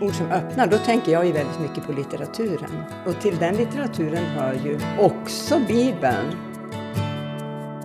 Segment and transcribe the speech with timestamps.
[0.00, 2.82] ord som öppnar, då tänker jag ju väldigt mycket på litteraturen.
[3.06, 6.36] Och till den litteraturen hör ju också Bibeln.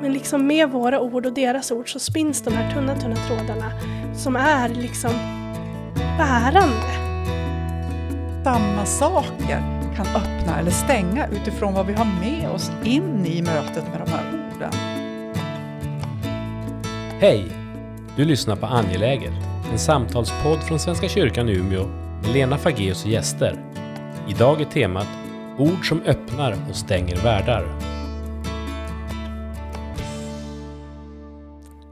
[0.01, 3.71] Men liksom med våra ord och deras ord så spinns de här tunna, tunna trådarna
[4.15, 5.11] som är liksom
[6.17, 6.91] bärande.
[8.43, 13.83] Samma saker kan öppna eller stänga utifrån vad vi har med oss in i mötet
[13.91, 14.23] med de här
[14.55, 14.73] orden.
[17.19, 17.51] Hej!
[18.15, 19.33] Du lyssnar på Angeläget,
[19.71, 23.59] en samtalspodd från Svenska kyrkan i Umeå Lena Fageus och gäster.
[24.29, 25.07] Idag är temat
[25.57, 27.79] Ord som öppnar och stänger världar.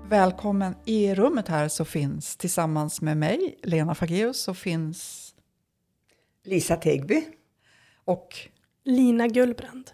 [0.10, 0.76] Välkommen!
[0.86, 5.34] I rummet här så finns tillsammans med mig, Lena Fageus, så finns
[6.46, 7.24] Lisa Tegby.
[8.06, 8.36] och
[8.84, 9.92] Lina Gullbrand.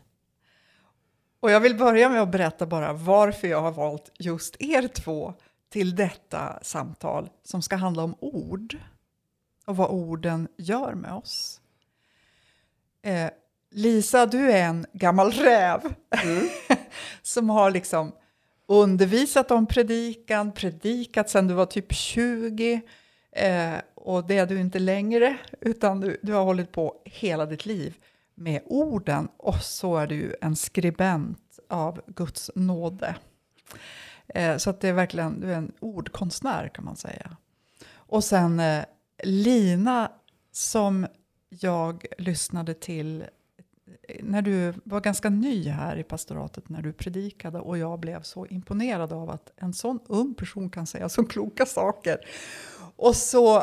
[1.40, 5.34] Och jag vill börja med att berätta bara varför jag har valt just er två
[5.70, 8.77] till detta samtal som ska handla om ord
[9.65, 11.62] och vad orden gör med oss.
[13.01, 13.29] Eh,
[13.71, 15.93] Lisa, du är en gammal räv
[17.21, 18.12] som har liksom
[18.67, 22.81] undervisat om predikan, predikat sedan du var typ 20
[23.31, 27.65] eh, och det är du inte längre utan du, du har hållit på hela ditt
[27.65, 27.97] liv
[28.35, 33.15] med orden och så är du en skribent av Guds nåde.
[34.27, 37.37] Eh, så att det är verkligen, du är en ordkonstnär kan man säga.
[37.93, 38.85] Och sen eh,
[39.24, 40.12] Lina
[40.52, 41.08] som
[41.49, 43.26] jag lyssnade till
[44.20, 48.46] när du var ganska ny här i pastoratet när du predikade och jag blev så
[48.46, 52.18] imponerad av att en sån ung person kan säga så kloka saker.
[52.96, 53.58] Och så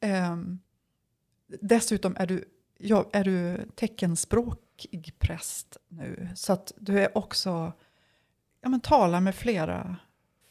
[0.00, 0.36] eh,
[1.60, 2.44] dessutom är du
[2.78, 6.28] ja, är du teckenspråkig präst nu.
[6.34, 7.72] Så att du är också,
[8.60, 9.96] ja men talar med flera,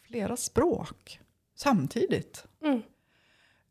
[0.01, 1.19] flera språk
[1.55, 2.47] samtidigt.
[2.63, 2.81] Mm.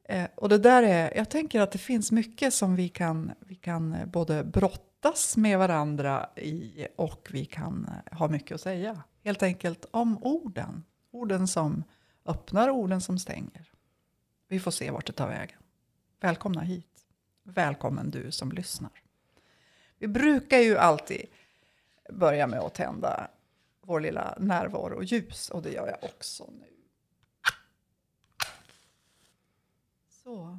[0.08, 3.54] Eh, och det där är, jag tänker att det finns mycket som vi kan, vi
[3.54, 9.02] kan eh, både brottas med varandra i och vi kan eh, ha mycket att säga.
[9.24, 10.84] Helt enkelt om orden.
[11.10, 11.84] Orden som
[12.26, 13.70] öppnar, orden som stänger.
[14.48, 15.58] Vi får se vart det tar vägen.
[16.20, 17.06] Välkomna hit.
[17.42, 18.90] Välkommen du som lyssnar.
[19.98, 21.26] Vi brukar ju alltid
[22.12, 23.30] börja med att tända
[23.80, 26.75] vår lilla närvaro och ljus och det gör jag också nu.
[30.26, 30.58] Så.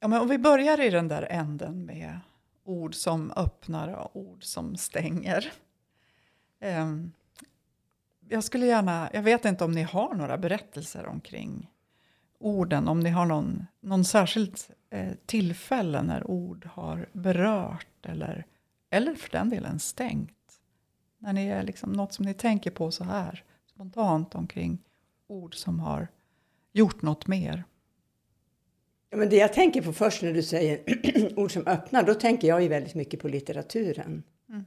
[0.00, 2.20] Ja, men om vi börjar i den där änden med
[2.64, 5.52] ord som öppnar och ord som stänger.
[6.60, 7.12] Um,
[8.28, 11.70] jag skulle gärna, jag vet inte om ni har några berättelser omkring
[12.38, 18.46] orden, om ni har någon, någon särskilt eh, tillfälle när ord har berört eller,
[18.90, 20.60] eller för den delen stängt.
[21.18, 24.78] När ni är liksom något som ni tänker på så här spontant omkring
[25.26, 26.08] ord som har
[26.78, 27.64] gjort något mer.
[29.10, 30.80] Ja, men det jag tänker på först när du säger
[31.38, 34.22] ord som öppnar, då tänker jag ju väldigt mycket på litteraturen.
[34.48, 34.64] Mm.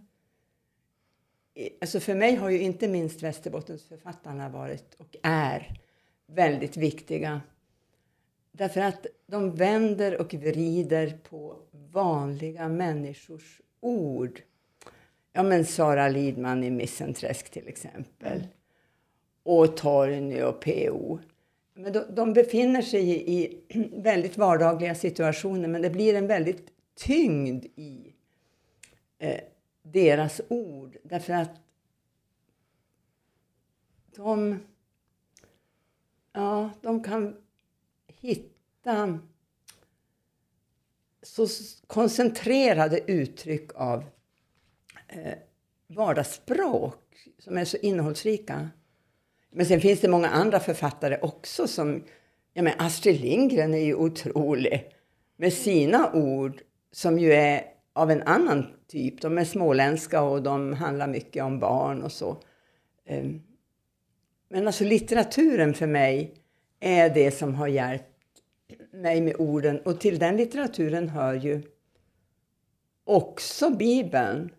[1.81, 5.79] Alltså för mig har ju inte minst Västerbottensförfattarna varit och är
[6.27, 7.41] väldigt viktiga.
[8.51, 14.41] Därför att de vänder och vrider på vanliga människors ord.
[15.33, 18.47] Ja, men Sara Lidman i Missenträsk till exempel.
[19.43, 21.19] Och Torgny och P.O.
[21.74, 23.62] Men de, de befinner sig i, i
[24.02, 28.14] väldigt vardagliga situationer men det blir en väldigt tyngd i
[29.20, 29.42] eh,
[29.84, 30.98] deras ord.
[31.04, 31.52] Därför att
[34.16, 34.59] de,
[36.34, 37.36] ja, de kan
[38.08, 39.20] hitta
[41.22, 41.48] så
[41.88, 44.06] koncentrerade uttryck av
[45.08, 45.38] eh,
[45.88, 48.70] vardagsspråk som är så innehållsrika.
[49.51, 52.03] Men sen finns det många andra författare också som,
[52.53, 54.95] ja men Astrid Lindgren är ju otrolig
[55.38, 57.63] med sina ord som ju är
[57.94, 59.22] av en annan typ.
[59.22, 62.38] De är småländska och de handlar mycket om barn och så.
[63.06, 63.41] Ehm,
[64.50, 66.34] men alltså litteraturen för mig
[66.79, 68.08] är det som har hjälpt
[68.93, 71.61] mig med orden och till den litteraturen hör ju
[73.03, 74.49] också Bibeln.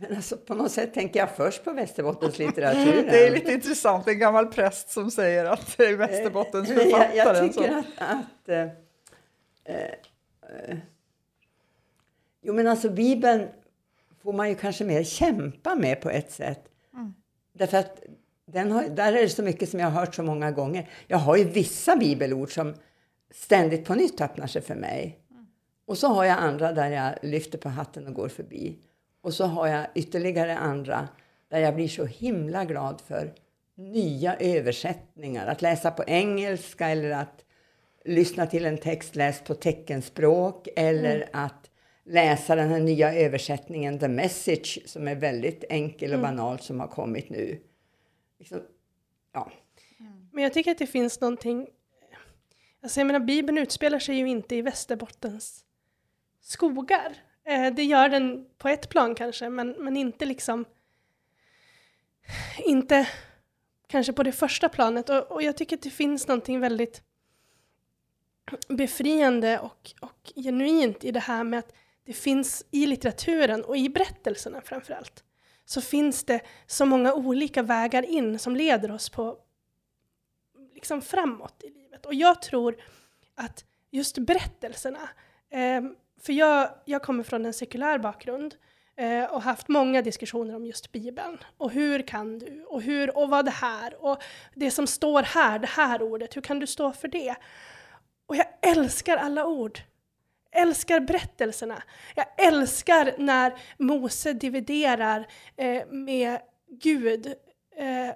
[0.00, 3.06] Men alltså på något sätt tänker jag först på Västerbottenslitteraturen.
[3.10, 6.90] Det är lite intressant, en gammal präst som säger att det är Västerbottens Men jag,
[6.90, 7.16] författare.
[7.16, 7.78] jag tycker så.
[7.78, 7.84] att...
[7.98, 8.60] att eh,
[9.64, 10.76] eh, eh,
[12.42, 13.48] jo, men alltså Bibeln
[14.22, 16.64] får man ju kanske mer kämpa med på ett sätt.
[17.52, 18.02] Därför att
[18.46, 20.90] den har, där är det så mycket som jag har hört så många gånger.
[21.06, 22.74] Jag har ju vissa bibelord som
[23.30, 25.18] ständigt på nytt öppnar sig för mig.
[25.86, 28.78] Och så har jag andra där jag lyfter på hatten och går förbi.
[29.20, 31.08] Och så har jag ytterligare andra
[31.48, 33.34] där jag blir så himla glad för
[33.74, 35.46] nya översättningar.
[35.46, 37.44] Att läsa på engelska eller att
[38.04, 41.70] lyssna till en text läst på teckenspråk eller att
[42.04, 46.86] läsa den här nya översättningen The Message som är väldigt enkel och banal som har
[46.86, 47.60] kommit nu.
[48.38, 48.60] Liksom,
[49.32, 49.52] ja.
[50.32, 51.68] Men jag tycker att det finns någonting...
[52.82, 55.64] Alltså jag menar, Bibeln utspelar sig ju inte i Västerbottens
[56.40, 57.16] skogar.
[57.50, 60.64] Eh, det gör den på ett plan kanske, men, men inte liksom...
[62.58, 63.08] Inte
[63.86, 65.08] kanske på det första planet.
[65.08, 67.02] Och, och jag tycker att det finns någonting väldigt
[68.68, 71.72] befriande och, och genuint i det här med att
[72.04, 75.24] det finns i litteraturen och i berättelserna framför allt
[75.64, 79.38] så finns det så många olika vägar in som leder oss på
[80.74, 82.06] liksom framåt i livet.
[82.06, 82.82] Och jag tror
[83.34, 85.08] att just berättelserna,
[85.50, 85.82] eh,
[86.22, 88.54] för jag, jag kommer från en sekulär bakgrund
[88.96, 91.38] eh, och haft många diskussioner om just Bibeln.
[91.58, 92.64] Och hur kan du?
[92.68, 94.04] Och hur och vad det här?
[94.04, 94.22] Och
[94.54, 97.34] det som står här, det här ordet, hur kan du stå för det?
[98.26, 99.80] Och jag älskar alla ord.
[100.52, 101.82] Älskar berättelserna.
[102.14, 105.26] Jag älskar när Mose dividerar
[105.56, 106.38] eh, med
[106.68, 107.26] Gud
[107.76, 108.14] eh,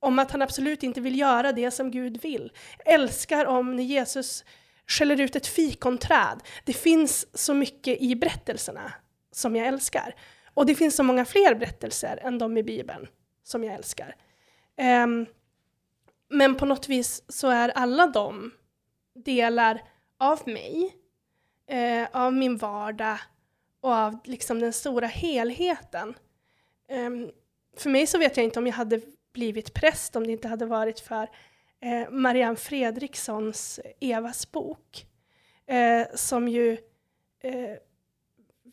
[0.00, 2.52] om att han absolut inte vill göra det som Gud vill.
[2.84, 4.44] Jag älskar om när Jesus
[4.86, 6.40] skäller ut ett fikonträd.
[6.64, 8.92] Det finns så mycket i berättelserna
[9.32, 10.14] som jag älskar.
[10.54, 13.08] Och det finns så många fler berättelser än de i Bibeln
[13.42, 14.16] som jag älskar.
[15.04, 15.26] Um,
[16.28, 18.50] men på något vis så är alla de
[19.14, 19.82] delar
[20.18, 20.96] av mig,
[21.66, 23.18] eh, av min vardag
[23.80, 26.14] och av liksom den stora helheten.
[26.88, 27.30] Um,
[27.76, 29.00] för mig så vet jag inte om jag hade
[29.32, 31.28] blivit präst om det inte hade varit för
[31.82, 35.06] eh, Marianne Fredrikssons Evas bok.
[35.66, 36.72] Eh, som ju
[37.40, 37.76] eh,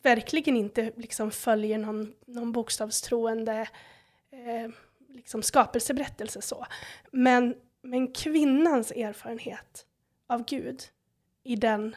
[0.02, 3.68] verkligen inte liksom följer någon, någon bokstavstroende
[4.30, 4.70] eh,
[5.08, 6.66] liksom skapelseberättelse så.
[7.10, 9.86] Men, men kvinnans erfarenhet
[10.26, 10.82] av Gud
[11.42, 11.96] i den,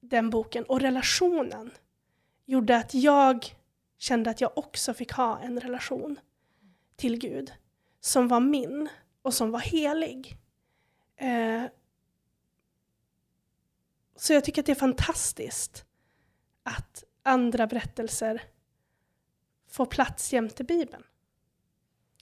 [0.00, 1.70] den boken och relationen
[2.46, 3.54] gjorde att jag
[3.98, 6.20] kände att jag också fick ha en relation
[6.96, 7.52] till Gud
[8.00, 8.88] som var min
[9.22, 10.38] och som var helig.
[11.16, 11.64] Eh,
[14.16, 15.84] så jag tycker att det är fantastiskt
[16.62, 18.42] att andra berättelser
[19.68, 21.02] får plats jämte Bibeln.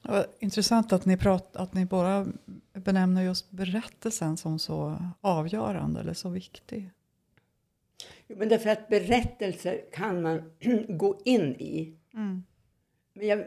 [0.03, 2.27] Ja, intressant att ni, prat, att ni bara
[2.73, 6.91] benämner just berättelsen som så avgörande eller så viktig.
[8.27, 10.53] Jo, men därför att berättelser kan man
[10.89, 11.97] gå in i.
[12.15, 12.45] Mm.
[13.13, 13.45] Men jag,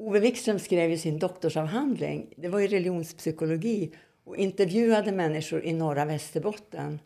[0.00, 3.94] Ove Wikström skrev ju sin doktorsavhandling, det var i religionspsykologi,
[4.24, 7.00] och intervjuade människor i norra Västerbotten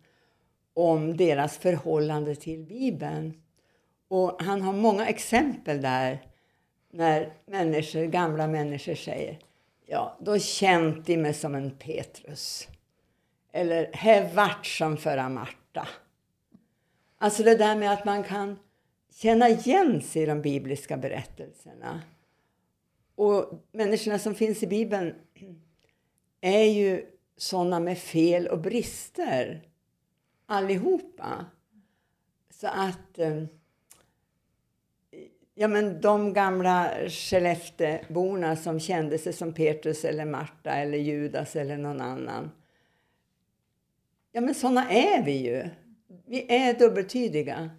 [0.75, 3.43] om deras förhållande till Bibeln.
[4.09, 6.27] Och han har många exempel där
[6.93, 9.39] när människor, gamla människor säger
[9.87, 12.69] ja, då känt de mig som en Petrus.
[13.53, 15.89] Eller he vart som förra Marta.
[17.19, 18.59] Alltså det där med att man kan
[19.15, 22.03] känna igen sig i de bibliska berättelserna.
[23.15, 25.15] Och människorna som finns i Bibeln
[26.41, 27.07] är ju
[27.37, 29.63] sådana med fel och brister.
[30.47, 31.47] Allihopa.
[32.51, 33.19] Så att...
[33.19, 33.45] Eh,
[35.55, 41.77] ja, men de gamla Skellefteborna som kände sig som Petrus eller Marta eller Judas eller
[41.77, 42.51] någon annan.
[44.33, 45.71] Ja, men sådana är vi ju.
[46.27, 47.71] Vi är dubbeltydiga.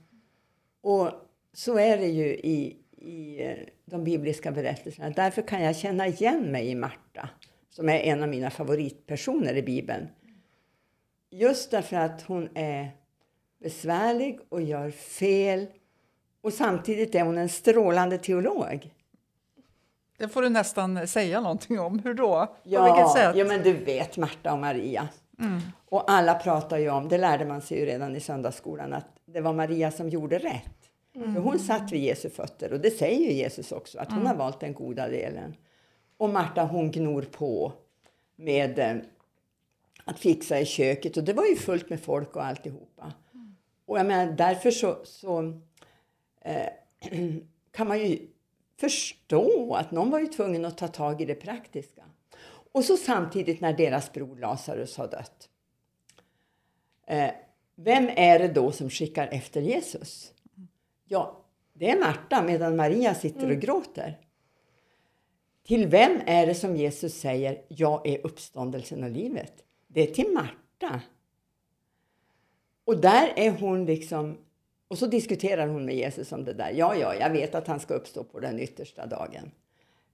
[0.81, 1.12] Och
[1.53, 5.09] så är det ju i, i eh, de bibliska berättelserna.
[5.09, 7.29] Därför kan jag känna igen mig i Marta,
[7.69, 10.07] som är en av mina favoritpersoner i Bibeln.
[11.31, 12.89] Just därför att hon är
[13.63, 15.67] besvärlig och gör fel
[16.41, 18.91] och samtidigt är hon en strålande teolog.
[20.17, 22.00] Det får du nästan säga någonting om.
[22.00, 22.55] Hur då?
[22.63, 23.35] Ja, På vilket sätt?
[23.35, 25.07] ja men du vet Marta och Maria.
[25.39, 25.62] Mm.
[25.85, 29.41] Och alla pratar ju om, det lärde man sig ju redan i söndagsskolan, att det
[29.41, 30.75] var Maria som gjorde rätt.
[31.15, 31.36] Mm.
[31.36, 34.27] Hon satt vid Jesu fötter och det säger Jesus också, att hon Mm.
[34.27, 35.55] har valt den goda delen.
[36.17, 37.74] Och Marta hon gnor på
[38.36, 38.95] med eh,
[40.05, 43.13] att fixa i köket och det var ju fullt med folk och alltihopa.
[43.86, 45.60] Och jag menar därför så, så
[46.41, 46.69] eh,
[47.72, 48.19] kan man ju
[48.79, 52.03] förstå att någon var ju tvungen att ta tag i det praktiska.
[52.72, 55.50] Och så samtidigt när deras bror Lazarus har dött.
[57.07, 57.31] Eh,
[57.75, 60.31] vem är det då som skickar efter Jesus?
[61.07, 64.19] Ja, det är Marta medan Maria sitter och gråter.
[65.63, 69.63] Till vem är det som Jesus säger jag är uppståndelsen och livet?
[69.88, 71.01] Det är till Marta.
[72.85, 74.38] Och där är hon liksom,
[74.88, 76.71] och så diskuterar hon med Jesus om det där.
[76.71, 79.51] Ja, ja, jag vet att han ska uppstå på den yttersta dagen.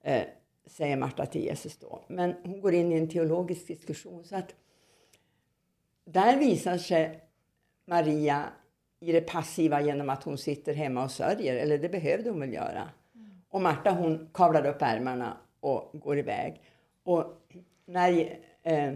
[0.02, 0.24] Eh,
[0.66, 2.04] säger Marta till Jesus då.
[2.08, 4.24] Men hon går in i en teologisk diskussion.
[4.24, 4.56] Så att
[6.06, 7.20] där visar sig
[7.86, 8.50] Maria
[9.02, 12.54] i det passiva genom att hon sitter hemma och sörjer, eller det behövde hon väl
[12.54, 12.90] göra.
[13.50, 16.62] Och Marta hon kavlar upp ärmarna och går iväg.
[17.04, 17.26] Och
[17.86, 18.94] när eh,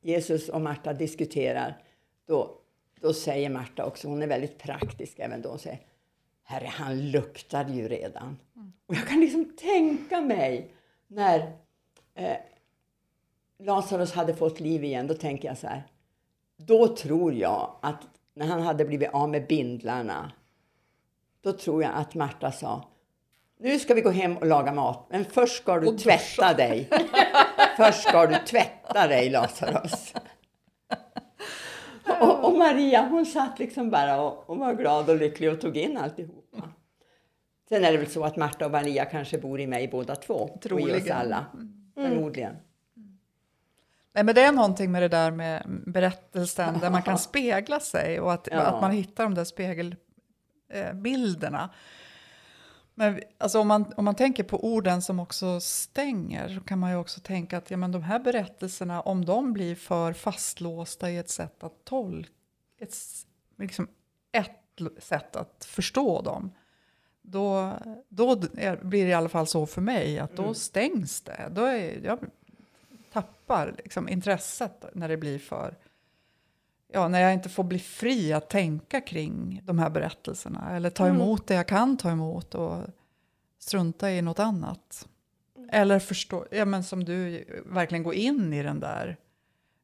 [0.00, 1.82] Jesus och Marta diskuterar,
[2.26, 2.58] då,
[3.00, 5.80] då säger Marta också, hon är väldigt praktisk även då, hon säger
[6.42, 8.38] Herre, han luktar ju redan.
[8.86, 10.70] Och jag kan liksom tänka mig
[11.06, 11.52] när
[12.14, 12.36] eh,
[13.58, 15.82] Lazarus hade fått liv igen, då tänker jag så här.
[16.56, 18.00] Då tror jag att
[18.34, 20.32] när han hade blivit av med bindlarna,
[21.40, 22.84] då tror jag att Marta sa
[23.64, 26.88] nu ska vi gå hem och laga mat, men först ska du tvätta dig.
[27.76, 30.14] först ska du tvätta dig, Lazarus.
[32.20, 35.76] och, och, Maria, hon satt liksom bara och, och, var glad och lycklig och tog
[35.76, 36.68] in alltihopa.
[37.68, 40.58] Sen är det väl så att Marta och Maria kanske bor i mig båda två.
[40.62, 40.90] Troligen.
[40.90, 41.46] Och i oss alla.
[41.54, 41.90] Mm.
[41.94, 42.56] Förmodligen.
[44.14, 48.20] Nej, men det är någonting med det där med berättelsen där man kan spegla sig
[48.20, 48.60] och att, ja.
[48.60, 51.70] att man hittar de där spegelbilderna.
[52.94, 56.90] Men alltså om, man, om man tänker på orden som också stänger så kan man
[56.90, 61.16] ju också tänka att ja, men de här berättelserna, om de blir för fastlåsta i
[61.16, 62.30] ett sätt att tolka,
[62.80, 62.94] ett,
[63.58, 63.88] liksom
[64.32, 64.50] ett
[64.98, 66.52] sätt att förstå dem,
[67.22, 67.72] då,
[68.08, 68.36] då
[68.82, 70.54] blir det i alla fall så för mig att då mm.
[70.54, 71.48] stängs det.
[71.50, 72.18] Då är, jag
[73.14, 75.74] tappar liksom intresset när det blir för
[76.94, 81.06] ja, när jag inte får bli fri att tänka kring de här berättelserna eller ta
[81.06, 81.16] mm.
[81.16, 81.44] emot mm.
[81.46, 82.78] det jag kan ta emot och
[83.58, 85.08] strunta i något annat.
[85.56, 85.68] Mm.
[85.72, 89.16] Eller förstå, ja, men som du verkligen går in i den där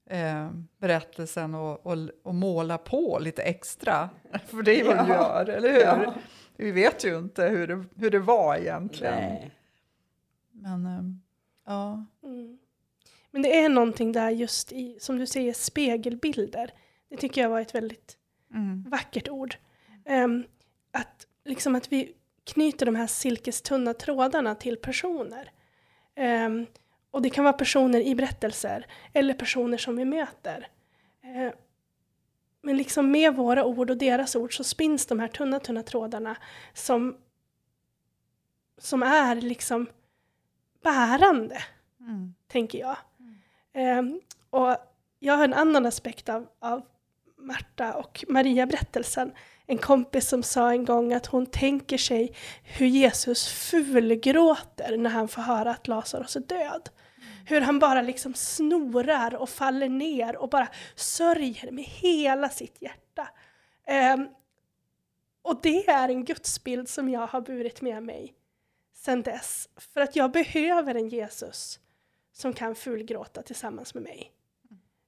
[0.06, 4.10] eh, berättelsen och, och, och, måla på lite extra.
[4.46, 5.02] För det är vad ja.
[5.02, 5.80] du gör, eller hur?
[5.80, 6.14] Ja.
[6.56, 9.14] Vi vet ju inte hur det, hur det var egentligen.
[9.14, 9.50] Nej.
[10.50, 11.02] Men, eh,
[11.66, 12.06] ja.
[12.22, 12.58] Mm.
[13.30, 16.72] Men det är någonting där just i, som du säger, spegelbilder.
[17.08, 18.16] Det tycker jag var ett väldigt
[18.54, 18.84] mm.
[18.90, 19.56] vackert ord.
[20.04, 20.44] Um,
[20.92, 22.12] att, liksom att vi
[22.44, 25.52] knyter de här silkestunna trådarna till personer.
[26.46, 26.66] Um,
[27.10, 30.68] och det kan vara personer i berättelser eller personer som vi möter.
[31.24, 31.50] Uh,
[32.62, 36.36] men liksom med våra ord och deras ord så spinns de här tunna, tunna trådarna
[36.74, 37.16] som,
[38.78, 39.86] som är liksom
[40.82, 41.62] bärande,
[42.00, 42.34] mm.
[42.48, 42.96] tänker jag.
[43.74, 43.98] Mm.
[43.98, 44.76] Um, och
[45.18, 46.82] jag har en annan aspekt av, av
[47.38, 49.32] Marta och Maria-berättelsen.
[49.66, 55.28] En kompis som sa en gång att hon tänker sig hur Jesus fulgråter när han
[55.28, 56.88] får höra att Lazarus är död.
[57.46, 63.28] Hur han bara liksom snorar och faller ner och bara sörjer med hela sitt hjärta.
[64.14, 64.28] Um,
[65.42, 68.34] och det är en gudsbild som jag har burit med mig
[68.94, 69.68] sedan dess.
[69.76, 71.80] För att jag behöver en Jesus
[72.32, 74.32] som kan fulgråta tillsammans med mig.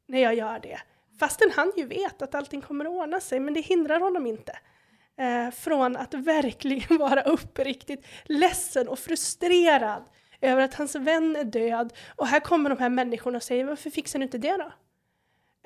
[0.09, 0.81] När jag gör det.
[1.19, 4.59] Fastän han ju vet att allting kommer att ordna sig, men det hindrar honom inte.
[5.17, 10.05] Eh, från att verkligen vara uppriktigt ledsen och frustrerad
[10.41, 11.93] över att hans vän är död.
[12.17, 14.73] Och här kommer de här människorna och säger varför fixar du inte det då?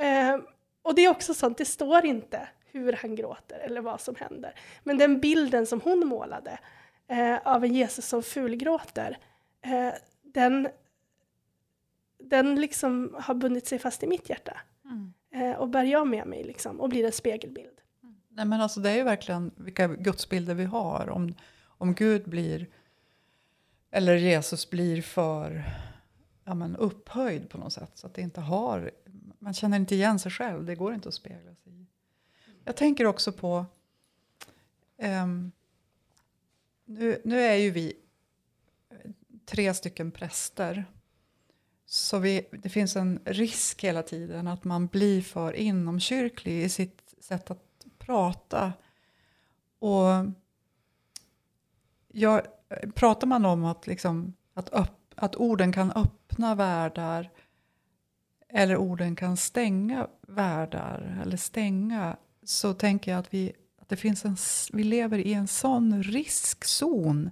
[0.05, 0.37] Eh,
[0.83, 4.55] och det är också sånt, det står inte hur han gråter eller vad som händer.
[4.85, 6.59] Men den bilden som hon målade
[7.09, 9.19] eh, av en Jesus som fulgråter,
[9.65, 10.69] eh, den,
[12.29, 14.61] den liksom har bundit sig fast i mitt hjärta.
[14.85, 15.13] Mm.
[15.31, 17.81] Eh, och bär jag med mig liksom, och blir en spegelbild.
[18.29, 21.09] Nej, men alltså, det är ju verkligen vilka gudsbilder vi har.
[21.09, 22.67] Om, om Gud blir,
[23.91, 25.65] eller Jesus blir för
[26.45, 27.91] ja, men upphöjd på något sätt.
[27.95, 28.91] Så att det inte har,
[29.39, 31.87] man känner inte igen sig själv, det går inte att spegla sig i.
[32.65, 33.67] Jag tänker också på,
[34.97, 35.53] um,
[36.85, 37.93] nu, nu är ju vi
[39.47, 40.85] tre stycken präster
[41.87, 47.15] så vi, det finns en risk hela tiden att man blir för inomkyrklig i sitt
[47.21, 48.73] sätt att prata.
[49.79, 50.07] Och
[52.09, 52.43] jag,
[52.95, 57.31] pratar man om att, liksom, att, upp, att orden kan öppna världar
[58.49, 64.25] eller orden kan stänga världar eller stänga så tänker jag att vi, att det finns
[64.25, 64.37] en,
[64.73, 67.31] vi lever i en sån riskzon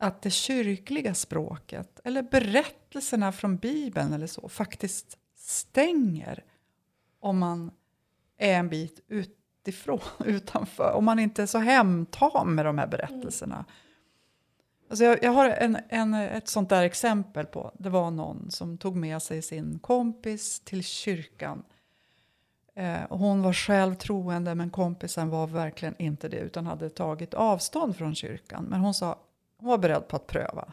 [0.00, 6.44] att det kyrkliga språket eller berättelserna från Bibeln eller så faktiskt stänger
[7.20, 7.70] om man
[8.38, 10.92] är en bit utifrån, utanför.
[10.92, 13.64] Om man inte är så hemtam med de här berättelserna.
[14.90, 18.78] Alltså jag, jag har en, en, ett sånt där exempel på, det var någon som
[18.78, 21.62] tog med sig sin kompis till kyrkan.
[22.74, 27.34] Eh, och hon var själv troende men kompisen var verkligen inte det utan hade tagit
[27.34, 28.64] avstånd från kyrkan.
[28.64, 29.18] Men hon sa,
[29.60, 30.72] hon var beredd på att pröva.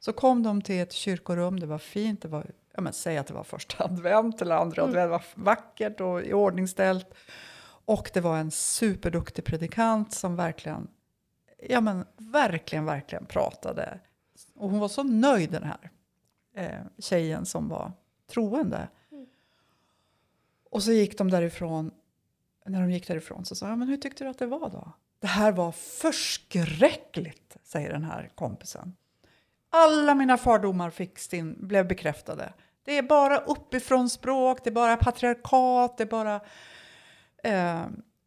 [0.00, 3.26] Så kom de till ett kyrkorum, det var fint, det var ja, men, säg att
[3.26, 7.14] det var första advent eller andra advent, det var vackert och iordningställt.
[7.84, 10.88] Och det var en superduktig predikant som verkligen,
[11.68, 14.00] ja men verkligen, verkligen pratade.
[14.54, 15.90] Och hon var så nöjd den här
[16.54, 17.92] eh, tjejen som var
[18.32, 18.88] troende.
[20.70, 21.90] Och så gick de därifrån,
[22.66, 24.92] när de gick därifrån så sa jag, men hur tyckte du att det var då?
[25.20, 28.96] Det här var förskräckligt, säger den här kompisen.
[29.70, 32.52] Alla mina fördomar fick sin, blev bekräftade.
[32.84, 36.40] Det är bara uppifrån språk, det är bara patriarkat, det är bara...
[37.42, 37.86] Eh,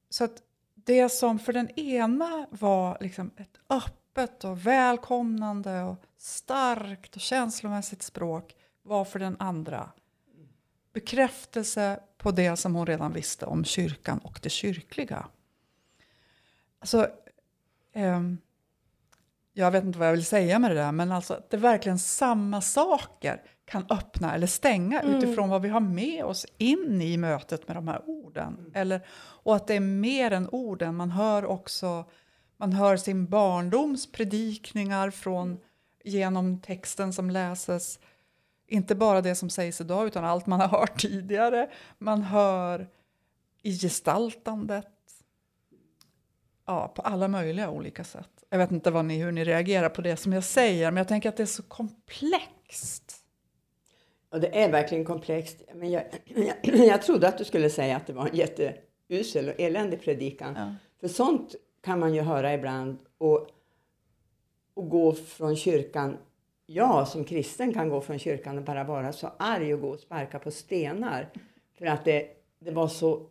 [0.10, 0.42] så att
[0.76, 8.02] det som för den ena var liksom ett öppet och välkomnande och starkt och känslomässigt
[8.02, 9.90] språk var för den andra
[10.94, 15.28] bekräftelse på det som hon redan visste om kyrkan och det kyrkliga.
[16.82, 17.08] Alltså,
[17.94, 18.22] eh,
[19.54, 21.62] jag vet inte vad jag vill säga med det där, men alltså att det är
[21.62, 25.16] verkligen samma saker kan öppna eller stänga mm.
[25.16, 28.58] utifrån vad vi har med oss in i mötet med de här orden.
[28.60, 28.72] Mm.
[28.74, 29.02] Eller,
[29.44, 32.06] och att det är mer än orden, man hör också
[32.62, 35.60] man hör sin barndoms predikningar från,
[36.04, 38.00] genom texten som läses.
[38.68, 41.70] Inte bara det som sägs idag, utan allt man har hört tidigare.
[41.98, 42.88] Man hör
[43.62, 44.88] i gestaltandet.
[46.66, 48.30] Ja, på alla möjliga olika sätt.
[48.50, 51.08] Jag vet inte vad ni, hur ni reagerar på det som jag säger, men jag
[51.08, 53.22] tänker att det är så komplext.
[54.30, 55.62] Och det är verkligen komplext.
[55.76, 59.60] Men jag, jag, jag trodde att du skulle säga att det var en jätteusel och
[59.60, 60.56] eländig predikan.
[60.56, 60.76] Ja.
[61.00, 62.98] För sånt kan man ju höra ibland.
[63.18, 63.48] Och,
[64.74, 66.18] och gå från kyrkan.
[66.66, 70.00] Jag som kristen kan gå från kyrkan och bara vara så arg och gå och
[70.00, 71.30] sparka på stenar.
[71.78, 72.28] För att det,
[72.60, 73.28] det var så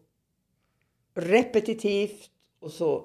[1.14, 3.04] repetitivt och så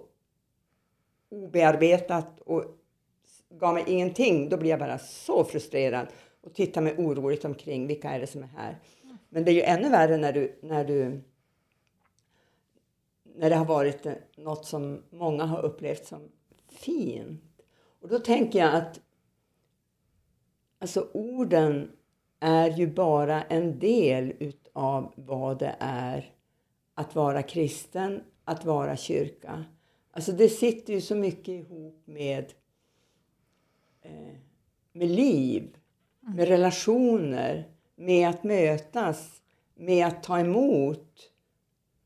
[1.44, 2.64] obearbetat och
[3.50, 4.50] gav mig ingenting.
[4.50, 6.08] Då blir jag bara så frustrerad
[6.42, 7.88] och tittar mig oroligt omkring.
[7.88, 8.80] Vilka är det som är här?
[9.30, 11.22] Men det är ju ännu värre när du, när du
[13.38, 16.30] när det har varit eh, något som många har upplevt som
[16.70, 17.62] fint.
[18.02, 19.00] Och då tänker jag att
[20.80, 21.92] alltså orden
[22.40, 26.34] är ju bara en del utav vad det är
[26.94, 29.66] att vara kristen, att vara kyrka.
[30.16, 32.54] Alltså det sitter ju så mycket ihop med,
[34.02, 34.36] eh,
[34.92, 35.78] med liv,
[36.20, 39.42] med relationer, med att mötas,
[39.74, 41.32] med att ta emot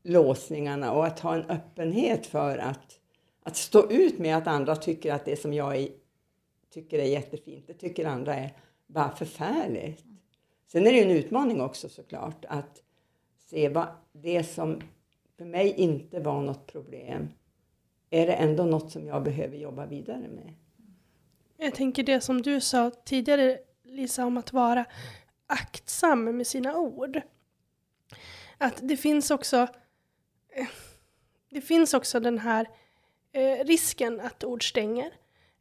[0.02, 3.00] låsningarna och att ha en öppenhet för att,
[3.42, 5.88] att stå ut med att andra tycker att det som jag är,
[6.70, 10.04] tycker är jättefint, det tycker andra är bara förfärligt.
[10.66, 12.82] Sen är det en utmaning också såklart att
[13.38, 14.80] se vad det som
[15.36, 17.28] för mig inte var något problem,
[18.10, 20.54] är det ändå något som jag behöver jobba vidare med?
[21.56, 24.84] Jag tänker det som du sa tidigare Lisa om att vara
[25.46, 27.20] aktsam med sina ord.
[28.58, 29.56] Att det finns också
[30.50, 30.68] eh,
[31.50, 32.66] det finns också den här
[33.32, 35.12] eh, risken att ord stänger.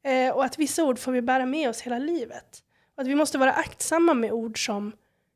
[0.03, 2.63] Eh, och att vissa ord får vi bära med oss hela livet.
[2.95, 4.91] Och att vi måste vara aktsamma med ord som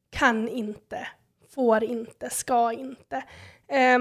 [0.10, 1.08] kan inte,
[1.50, 3.24] får inte, ska inte.
[3.68, 4.00] Eh,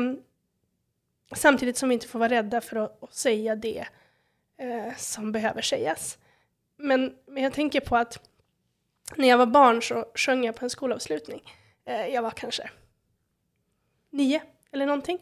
[1.36, 3.86] samtidigt som vi inte får vara rädda för att, att säga det
[4.58, 6.18] eh, som behöver sägas.
[6.76, 8.28] Men, men jag tänker på att
[9.16, 11.42] när jag var barn så sjöng jag på en skolavslutning.
[11.84, 12.70] Eh, jag var kanske
[14.10, 14.42] nio
[14.72, 15.18] eller någonting.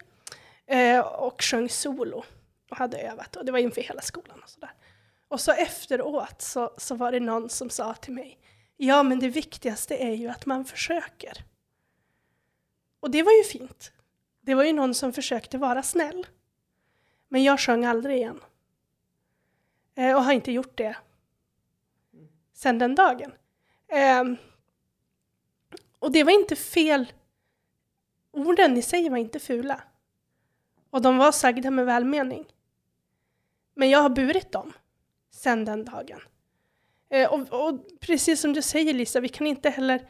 [0.67, 2.25] Eh, och sjöng solo
[2.71, 4.73] och hade övat och det var inför hela skolan och sådär.
[5.29, 8.39] Och så efteråt så, så var det någon som sa till mig,
[8.77, 11.45] ja men det viktigaste är ju att man försöker.
[13.01, 13.93] Och det var ju fint.
[14.41, 16.27] Det var ju någon som försökte vara snäll.
[17.29, 18.41] Men jag sjöng aldrig igen.
[19.95, 20.97] Eh, och har inte gjort det
[22.53, 23.33] sen den dagen.
[23.89, 24.25] Eh,
[25.99, 27.13] och det var inte fel.
[28.31, 29.83] Orden i sig var inte fula.
[30.91, 32.47] Och de var sagda med välmening.
[33.75, 34.73] Men jag har burit dem
[35.31, 36.21] sen den dagen.
[37.09, 40.09] Eh, och, och, precis som du säger Lisa, vi kan inte heller...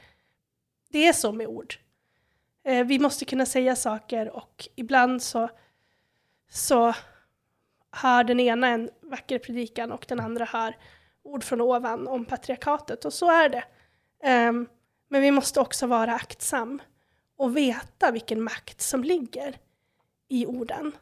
[0.88, 1.74] Det är så med ord.
[2.64, 5.48] Eh, vi måste kunna säga saker och ibland så,
[6.50, 6.94] så
[7.92, 10.76] hör den ena en vacker predikan och den andra hör
[11.22, 13.04] ord från ovan om patriarkatet.
[13.04, 13.64] Och så är det.
[14.22, 14.52] Eh,
[15.08, 16.82] men vi måste också vara aktsam
[17.36, 19.56] och veta vilken makt som ligger
[20.28, 20.92] i orden.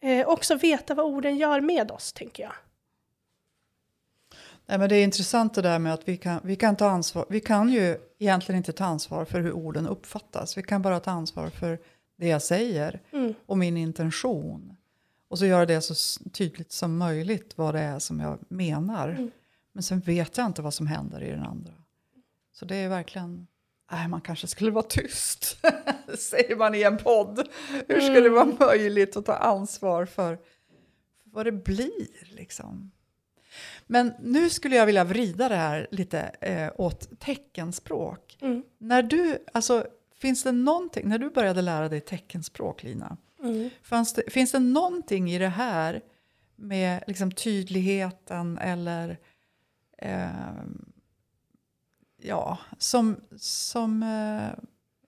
[0.00, 2.52] Eh, också veta vad orden gör med oss, tänker jag.
[4.66, 7.26] Nej, men det är intressant det där med att vi kan, vi kan ta ansvar.
[7.28, 10.58] Vi kan ju egentligen inte ta ansvar för hur orden uppfattas.
[10.58, 11.78] Vi kan bara ta ansvar för
[12.16, 13.34] det jag säger mm.
[13.46, 14.76] och min intention.
[15.28, 19.08] Och så göra det så tydligt som möjligt vad det är som jag menar.
[19.08, 19.30] Mm.
[19.72, 21.72] Men sen vet jag inte vad som händer i den andra.
[22.52, 23.46] Så det är verkligen
[23.92, 25.56] Nej, man kanske skulle vara tyst,
[26.18, 27.48] säger man i en podd.
[27.88, 30.38] Hur ska det vara möjligt att ta ansvar för, för
[31.24, 32.34] vad det blir?
[32.36, 32.90] Liksom?
[33.86, 38.38] Men nu skulle jag vilja vrida det här lite eh, åt teckenspråk.
[38.40, 38.62] Mm.
[38.78, 43.70] När du, alltså, finns det någonting, när du började lära dig teckenspråk, Lina, Mm.
[44.14, 46.00] det, finns det någonting i det här
[46.56, 49.18] med liksom, tydligheten eller
[49.98, 50.92] ehm,
[52.22, 54.64] ja, som, som eh,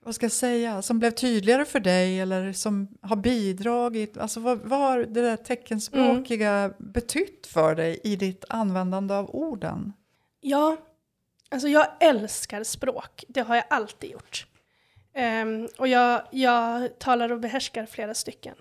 [0.07, 4.17] vad ska jag säga, som blev tydligare för dig eller som har bidragit?
[4.17, 9.93] Alltså vad, vad har det där teckenspråkiga betytt för dig i ditt användande av orden?
[10.41, 10.77] Ja,
[11.49, 13.23] alltså jag älskar språk.
[13.27, 14.47] Det har jag alltid gjort.
[15.13, 18.55] Ehm, och jag, jag talar och behärskar flera stycken.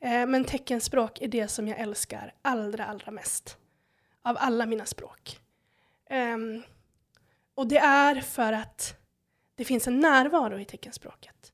[0.00, 3.56] Eh, men teckenspråk är det som jag älskar allra, allra mest.
[4.22, 5.38] Av alla mina språk.
[6.10, 6.62] Ehm,
[7.54, 9.01] och det är för att
[9.54, 11.52] det finns en närvaro i teckenspråket.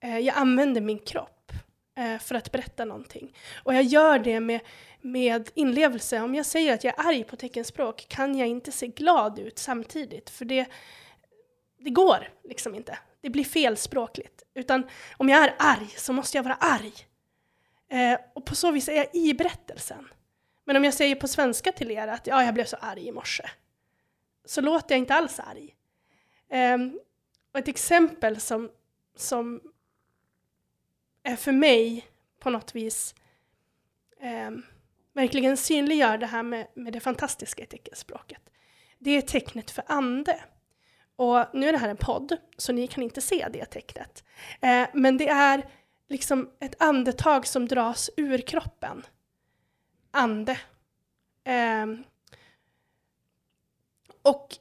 [0.00, 1.52] Eh, jag använder min kropp
[1.98, 3.36] eh, för att berätta någonting.
[3.64, 4.60] Och jag gör det med,
[5.00, 6.20] med inlevelse.
[6.20, 9.58] Om jag säger att jag är arg på teckenspråk kan jag inte se glad ut
[9.58, 10.30] samtidigt.
[10.30, 10.66] För det,
[11.78, 12.98] det går liksom inte.
[13.20, 14.42] Det blir felspråkligt.
[14.54, 16.92] Utan om jag är arg så måste jag vara arg.
[17.90, 20.08] Eh, och på så vis är jag i berättelsen.
[20.64, 23.12] Men om jag säger på svenska till er att ja, jag blev så arg i
[23.12, 23.44] morse.
[24.44, 25.74] Så låter jag inte alls arg.
[26.50, 26.78] Eh,
[27.52, 28.70] och ett exempel som,
[29.16, 29.60] som
[31.22, 32.06] är för mig
[32.38, 33.14] på något vis
[34.20, 34.50] eh,
[35.12, 38.42] verkligen synliggör det här med, med det fantastiska i teckenspråket.
[38.98, 40.40] Det är tecknet för ande.
[41.16, 44.24] Och nu är det här en podd, så ni kan inte se det tecknet.
[44.60, 45.68] Eh, men det är
[46.08, 49.02] liksom ett andetag som dras ur kroppen.
[50.10, 50.60] Ande.
[51.44, 51.86] Eh,
[54.22, 54.56] och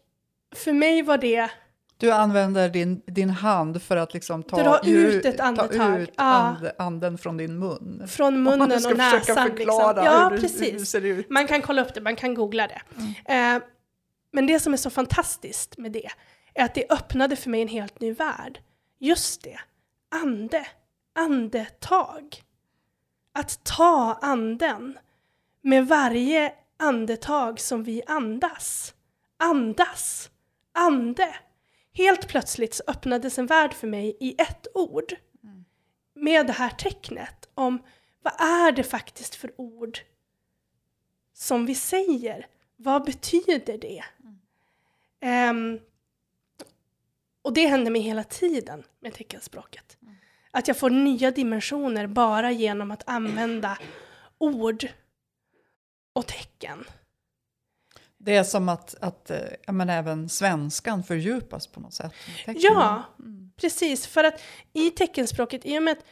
[0.51, 1.51] för mig var det
[1.99, 5.99] du använder din, din hand för att liksom ta, Dra ut ett ta andetag.
[6.01, 6.23] ut Ja.
[6.23, 8.07] and, anden från din mun.
[8.07, 9.49] från Om munnen du ska och försöka näsan.
[9.57, 10.05] förklara Liksom.
[10.05, 10.89] Ja, hur, det, hur det precis.
[10.89, 11.29] ser ut.
[11.29, 12.81] Man kan kolla upp det, man kan googla det.
[13.33, 13.61] Eh,
[14.31, 16.07] men det som är så fantastiskt med det
[16.53, 18.59] är att det öppnade för mig en helt ny värld.
[18.99, 19.59] Just det,
[20.23, 20.67] ande,
[21.19, 22.41] andetag.
[23.33, 24.97] Att ta anden
[25.61, 28.93] med varje andetag som vi andas.
[29.43, 30.29] Andas,
[30.73, 31.35] ande.
[31.99, 35.13] Helt plötsligt så öppnades en värld för mig i ett ord.
[36.13, 37.83] Med det här tecknet om
[38.21, 39.99] vad är det faktiskt för ord
[41.33, 42.47] som vi säger?
[42.75, 44.03] Vad betyder det?
[45.19, 45.79] Ehm,
[47.41, 49.97] och det händer mig hela tiden med teckenspråket.
[50.51, 53.77] Att jag får nya dimensioner bara genom att använda
[54.37, 54.87] ord
[56.13, 56.85] och tecken.
[58.21, 62.13] Det är som att, att eh, men även svenskan fördjupas på något sätt.
[62.45, 63.03] Ja,
[63.55, 64.07] precis.
[64.07, 64.41] För att
[64.73, 66.05] i teckenspråket, i och med att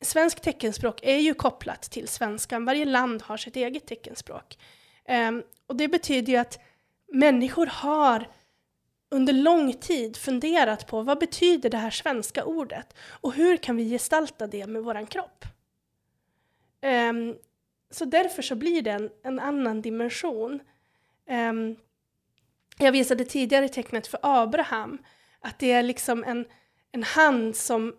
[0.00, 4.58] svensk teckenspråk är ju kopplat till svenskan, varje land har sitt eget teckenspråk.
[5.04, 6.58] Ehm, och det betyder ju att
[7.12, 8.28] människor har
[9.10, 13.90] under lång tid funderat på vad betyder det här svenska ordet och hur kan vi
[13.90, 15.44] gestalta det med våran kropp?
[16.80, 17.36] Ehm,
[17.90, 20.60] så därför så blir det en, en annan dimension.
[21.30, 21.76] Um,
[22.78, 24.98] jag visade tidigare tecknet för Abraham,
[25.40, 26.46] att det är liksom en,
[26.92, 27.94] en hand som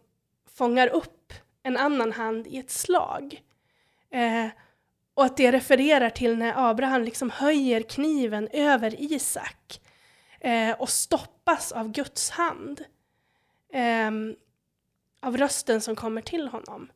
[0.55, 3.41] fångar upp en annan hand i ett slag.
[4.15, 4.47] Uh,
[5.13, 9.81] och att det refererar till när Abraham liksom höjer kniven över Isak
[10.39, 12.83] eh, och stoppas av Guds hand.
[13.73, 14.35] Ehm,
[15.19, 16.91] av rösten som kommer till honom.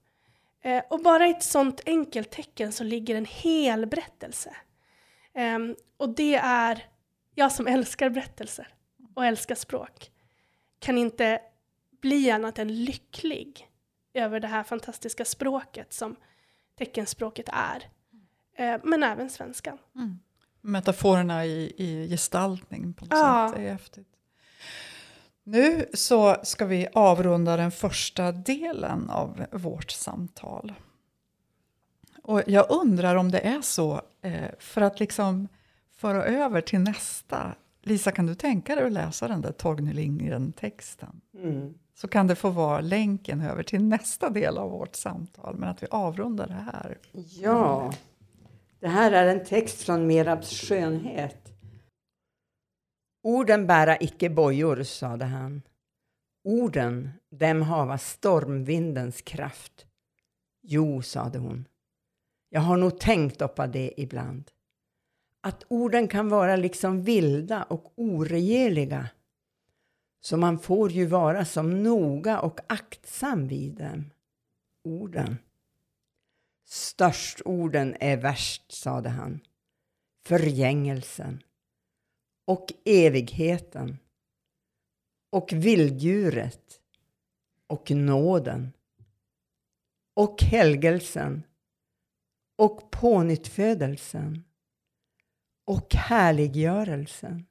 [0.63, 4.55] Eh, och bara i ett sånt enkelt tecken så ligger en hel berättelse.
[5.33, 6.85] Ehm, och det är,
[7.35, 8.67] jag som älskar berättelser
[9.15, 10.11] och älskar språk,
[10.79, 11.41] kan inte
[12.01, 13.67] bli annat än lycklig
[14.13, 16.15] över det här fantastiska språket som
[16.77, 17.83] teckenspråket är.
[18.57, 19.77] Eh, men även svenskan.
[20.61, 23.47] Metaforerna i, i gestaltning på något Ja.
[23.49, 23.57] sätt.
[23.61, 24.07] Det är häftigt.
[25.43, 30.73] Nu så ska vi avrunda den första delen av vårt samtal.
[32.21, 35.47] Och jag undrar om det är så, eh, för att liksom
[35.91, 37.55] föra över till nästa.
[37.81, 41.21] Lisa, kan du tänka dig att läsa den där Torgny Lindgren-texten?
[41.33, 41.73] Mm.
[41.93, 45.83] Så kan det få vara länken över till nästa del av vårt samtal, men att
[45.83, 46.97] vi avrundar det här.
[47.41, 47.93] Ja,
[48.79, 51.51] det här är en text från Merabs skönhet.
[53.23, 55.61] Orden bära icke bojor, sade han.
[56.43, 59.85] Orden, dem hava stormvindens kraft.
[60.61, 61.65] Jo, sade hon.
[62.53, 64.51] Jag har nog tänkt på det ibland.
[65.41, 69.09] Att orden kan vara liksom vilda och oregeliga.
[70.21, 74.11] Så man får ju vara som noga och aktsam vid dem.
[74.83, 75.37] Orden.
[76.65, 79.39] Störst orden är värst, sade han.
[80.25, 81.43] Förgängelsen
[82.45, 83.97] och evigheten
[85.29, 86.81] och vilddjuret
[87.67, 88.73] och nåden
[90.13, 91.43] och helgelsen
[92.61, 94.43] och pånyttfödelsen
[95.65, 97.45] och härliggörelsen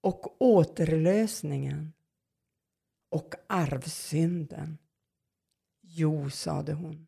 [0.00, 1.92] och återlösningen
[3.10, 4.78] och arvsynden.
[5.80, 7.06] Jo, sade hon,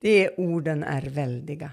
[0.00, 1.72] de orden är väldiga.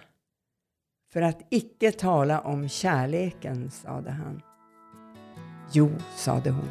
[1.12, 4.42] För att icke tala om kärleken, sade han.
[5.74, 6.70] Jo, sade hon,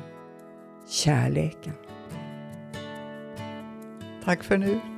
[0.87, 1.75] kärleken.
[4.25, 4.98] Tack för nu.